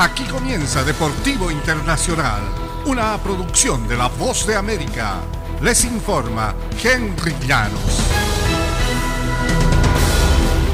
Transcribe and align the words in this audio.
Aquí 0.00 0.24
comienza 0.24 0.82
Deportivo 0.82 1.50
Internacional, 1.50 2.40
una 2.86 3.18
producción 3.18 3.86
de 3.86 3.98
La 3.98 4.08
Voz 4.08 4.46
de 4.46 4.56
América. 4.56 5.16
Les 5.60 5.84
informa 5.84 6.54
Henry 6.82 7.36
Llanos. 7.46 8.00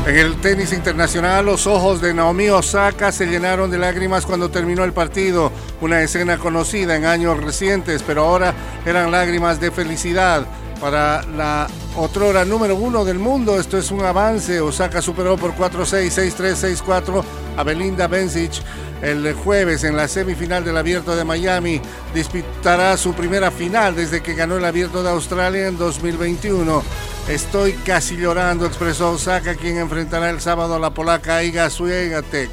En 0.07 0.17
el 0.17 0.37
tenis 0.37 0.73
internacional, 0.73 1.45
los 1.45 1.67
ojos 1.67 2.01
de 2.01 2.15
Naomi 2.15 2.51
Osaka 2.51 3.11
se 3.11 3.27
llenaron 3.27 3.69
de 3.69 3.79
lágrimas 3.79 4.25
cuando 4.25 4.49
terminó 4.49 4.85
el 4.85 4.93
partido, 4.93 5.51
una 5.81 6.03
escena 6.03 6.39
conocida 6.39 6.95
en 6.95 7.05
años 7.05 7.43
recientes, 7.43 8.05
pero 8.05 8.27
ahora 8.27 8.55
eran 8.85 9.11
lágrimas 9.11 9.59
de 9.59 9.73
felicidad 9.73 10.47
para 10.81 11.23
la 11.37 11.67
otrora 11.97 12.45
número 12.45 12.77
uno 12.77 13.05
del 13.05 13.19
mundo. 13.19 13.59
Esto 13.59 13.79
es 13.79 13.91
un 13.91 14.05
avance. 14.05 14.61
Osaka 14.61 15.03
superó 15.03 15.37
por 15.37 15.55
4-6, 15.55 16.37
6-3, 16.37 16.83
6-4 16.85 17.25
a 17.57 17.63
Belinda 17.63 18.07
Bencic 18.07 18.63
el 19.03 19.35
jueves 19.35 19.85
en 19.85 19.97
la 19.97 20.09
semifinal 20.09 20.65
del 20.65 20.77
Abierto 20.77 21.15
de 21.17 21.25
Miami. 21.25 21.81
Disputará 22.15 22.97
su 22.97 23.13
primera 23.15 23.51
final 23.51 23.95
desde 23.95 24.23
que 24.23 24.35
ganó 24.35 24.57
el 24.57 24.65
Abierto 24.65 25.03
de 25.03 25.11
Australia 25.11 25.69
en 25.69 25.79
2021. 25.79 26.83
Estoy 27.29 27.73
casi 27.73 28.17
llorando, 28.17 28.67
expresó 28.67 29.13
Osaka, 29.13 29.55
quien 29.55 29.79
enfrentará 29.79 30.31
el 30.31 30.41
sábado 30.41 30.77
a 30.77 30.79
la 30.79 30.91
polaca 30.91 31.43
Iga 31.43 31.69
Swiatek. 31.71 32.51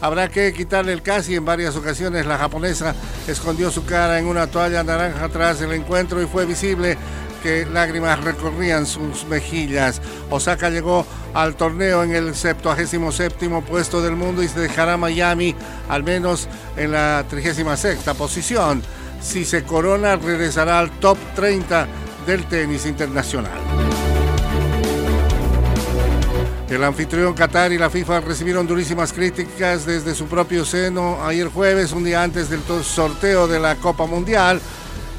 Habrá 0.00 0.28
que 0.28 0.52
quitarle 0.52 0.92
el 0.92 1.02
casi. 1.02 1.34
En 1.34 1.44
varias 1.44 1.76
ocasiones 1.76 2.26
la 2.26 2.38
japonesa 2.38 2.94
escondió 3.26 3.70
su 3.70 3.84
cara 3.84 4.18
en 4.18 4.26
una 4.26 4.46
toalla 4.46 4.82
naranja 4.82 5.28
tras 5.28 5.60
el 5.62 5.72
encuentro 5.72 6.20
y 6.22 6.26
fue 6.26 6.44
visible 6.44 6.98
que 7.46 7.64
lágrimas 7.64 8.24
recorrían 8.24 8.86
sus 8.86 9.24
mejillas. 9.26 10.02
Osaka 10.30 10.68
llegó 10.68 11.06
al 11.32 11.54
torneo 11.54 12.02
en 12.02 12.12
el 12.12 12.34
77 12.34 13.48
puesto 13.68 14.02
del 14.02 14.16
mundo 14.16 14.42
y 14.42 14.48
se 14.48 14.58
dejará 14.58 14.96
Miami 14.96 15.54
al 15.88 16.02
menos 16.02 16.48
en 16.76 16.90
la 16.90 17.24
36 17.30 18.00
posición. 18.18 18.82
Si 19.22 19.44
se 19.44 19.62
corona, 19.62 20.16
regresará 20.16 20.80
al 20.80 20.90
top 20.98 21.18
30 21.36 21.86
del 22.26 22.44
tenis 22.46 22.84
internacional. 22.84 23.60
El 26.68 26.82
anfitrión 26.82 27.32
Qatar 27.32 27.72
y 27.72 27.78
la 27.78 27.90
FIFA 27.90 28.22
recibieron 28.22 28.66
durísimas 28.66 29.12
críticas 29.12 29.86
desde 29.86 30.16
su 30.16 30.26
propio 30.26 30.64
seno 30.64 31.24
ayer 31.24 31.46
jueves, 31.46 31.92
un 31.92 32.02
día 32.02 32.24
antes 32.24 32.50
del 32.50 32.62
sorteo 32.82 33.46
de 33.46 33.60
la 33.60 33.76
Copa 33.76 34.04
Mundial. 34.04 34.60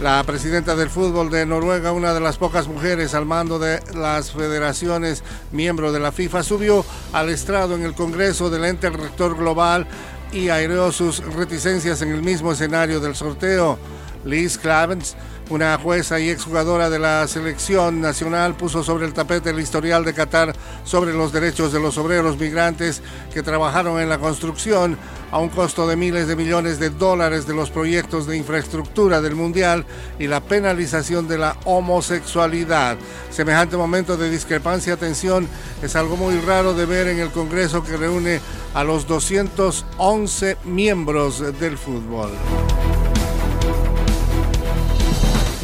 La 0.01 0.23
presidenta 0.23 0.75
del 0.75 0.91
fútbol 0.91 1.31
de 1.31 1.47
Noruega, 1.47 1.91
una 1.91 2.13
de 2.13 2.19
las 2.19 2.37
pocas 2.37 2.67
mujeres 2.67 3.15
al 3.15 3.25
mando 3.25 3.57
de 3.57 3.81
las 3.95 4.31
federaciones 4.31 5.23
miembro 5.51 5.91
de 5.91 5.99
la 5.99 6.11
FIFA, 6.11 6.43
subió 6.43 6.85
al 7.13 7.29
estrado 7.29 7.73
en 7.73 7.81
el 7.81 7.95
Congreso 7.95 8.51
del 8.51 8.65
ente 8.65 8.91
rector 8.91 9.35
global 9.35 9.87
y 10.31 10.49
aireó 10.49 10.91
sus 10.91 11.23
reticencias 11.33 12.03
en 12.03 12.11
el 12.11 12.21
mismo 12.21 12.51
escenario 12.51 12.99
del 12.99 13.15
sorteo. 13.15 13.79
Liz 14.25 14.57
Clavens 14.57 15.15
una 15.49 15.77
jueza 15.77 16.19
y 16.19 16.29
exjugadora 16.29 16.89
de 16.89 16.99
la 16.99 17.25
selección 17.27 18.01
nacional 18.01 18.55
puso 18.55 18.83
sobre 18.83 19.05
el 19.05 19.13
tapete 19.13 19.51
el 19.51 19.59
historial 19.59 20.03
de 20.03 20.13
Qatar 20.13 20.53
sobre 20.83 21.13
los 21.13 21.31
derechos 21.31 21.71
de 21.71 21.79
los 21.79 21.97
obreros 21.97 22.37
migrantes 22.37 23.01
que 23.33 23.43
trabajaron 23.43 23.99
en 24.01 24.09
la 24.09 24.17
construcción 24.17 24.97
a 25.31 25.39
un 25.39 25.49
costo 25.49 25.87
de 25.87 25.95
miles 25.95 26.27
de 26.27 26.35
millones 26.35 26.79
de 26.79 26.89
dólares 26.89 27.47
de 27.47 27.53
los 27.53 27.69
proyectos 27.69 28.27
de 28.27 28.37
infraestructura 28.37 29.21
del 29.21 29.35
Mundial 29.35 29.85
y 30.19 30.27
la 30.27 30.41
penalización 30.41 31.27
de 31.27 31.37
la 31.37 31.55
homosexualidad. 31.65 32.97
Semejante 33.29 33.77
momento 33.77 34.17
de 34.17 34.29
discrepancia 34.29 34.97
tensión 34.97 35.47
es 35.81 35.95
algo 35.95 36.17
muy 36.17 36.39
raro 36.41 36.73
de 36.73 36.85
ver 36.85 37.07
en 37.07 37.19
el 37.19 37.31
Congreso 37.31 37.83
que 37.83 37.97
reúne 37.97 38.41
a 38.73 38.83
los 38.83 39.07
211 39.07 40.57
miembros 40.65 41.59
del 41.59 41.77
fútbol 41.77 42.31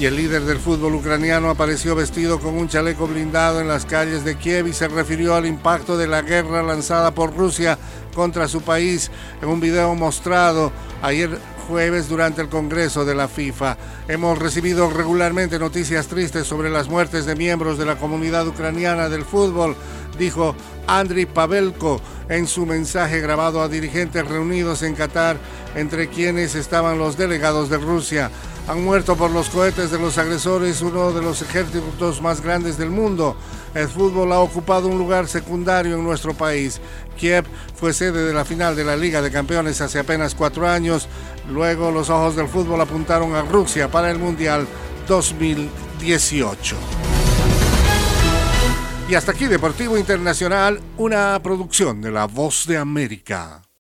y 0.04 0.06
el 0.06 0.18
líder 0.18 0.42
del 0.42 0.60
fútbol 0.60 0.96
ucraniano 0.96 1.50
apareció 1.50 1.96
vestido 1.96 2.42
con 2.42 2.58
un 2.58 2.68
chaleco 2.68 3.08
blindado 3.08 3.62
en 3.62 3.70
las 3.70 3.86
calles 3.86 4.26
de 4.26 4.36
Kiev 4.36 4.68
y 4.68 4.74
se 4.74 4.90
refirió 4.90 5.34
al 5.34 5.46
impacto 5.46 5.96
de 5.96 6.08
la 6.08 6.22
guerra 6.22 6.62
lanzada 6.62 7.12
por 7.12 7.34
Rusia 7.34 7.78
contra 8.14 8.48
su 8.48 8.62
país 8.62 9.12
en 9.42 9.50
un 9.50 9.60
video 9.60 9.94
mostrado 9.96 10.72
ayer 11.02 11.38
jueves 11.68 12.10
durante 12.10 12.42
el 12.42 12.50
Congreso 12.50 13.06
de 13.06 13.16
la 13.16 13.28
FIFA. 13.28 13.78
Hemos 14.08 14.38
recibido 14.38 14.90
regularmente 14.90 15.60
noticias 15.60 16.08
tristes 16.08 16.46
sobre 16.46 16.70
las 16.70 16.90
muertes 16.90 17.26
de 17.26 17.36
miembros 17.36 17.78
de 17.78 17.86
la 17.86 17.98
comunidad 17.98 18.48
ucraniana 18.48 19.10
del 19.10 19.24
fútbol, 19.24 19.76
dijo 20.18 20.56
Andriy 20.88 21.26
Pavelko 21.26 22.02
en 22.30 22.48
su 22.48 22.66
mensaje 22.66 23.20
grabado 23.22 23.62
a 23.62 23.70
dirigentes 23.70 24.28
reunidos 24.28 24.84
en 24.84 24.96
Qatar, 24.96 25.38
entre 25.76 26.10
quienes 26.10 26.56
estaban 26.56 26.98
los 26.98 27.18
delegados 27.18 27.70
de 27.70 27.78
Rusia 27.78 28.30
han 28.68 28.82
muerto 28.82 29.18
por 29.18 29.32
los 29.32 29.50
cohetes 29.50 29.92
de 29.92 30.00
los 30.00 30.18
agresores 30.18 30.82
uno 30.82 31.12
de 31.12 31.22
los 31.22 31.42
ejércitos 31.42 32.22
más 32.22 32.42
grandes 32.42 32.78
del 32.78 32.90
mundo. 32.90 33.36
El 33.74 33.90
fútbol 33.90 34.32
ha 34.32 34.40
ocupado 34.40 34.88
un 34.88 34.98
lugar 34.98 35.28
secundario 35.28 35.96
en 35.96 36.04
nuestro 36.04 36.34
país. 36.34 36.80
Kiev 37.18 37.46
fue 37.76 37.92
sede 38.04 38.26
de 38.26 38.34
la 38.34 38.44
final 38.44 38.76
de 38.76 38.84
la 38.84 38.98
Liga 38.98 39.22
de 39.22 39.32
Campeones 39.32 39.80
hace 39.80 39.98
apenas 39.98 40.36
cuatro 40.36 40.68
años. 40.68 41.08
Luego 41.50 41.90
los 41.90 42.10
ojos 42.10 42.36
del 42.36 42.50
fútbol 42.50 42.82
apuntaron 42.82 43.34
a 43.34 43.44
Rusia 43.44 43.90
para 43.90 44.12
el 44.12 44.20
Mundial 44.20 44.68
2018. 45.08 46.76
Y 49.08 49.16
hasta 49.16 49.32
aquí 49.32 49.46
Deportivo 49.46 49.98
Internacional, 49.98 50.82
una 50.98 51.40
producción 51.42 52.02
de 52.02 52.12
La 52.12 52.26
Voz 52.26 52.68
de 52.68 52.78
América. 52.78 53.64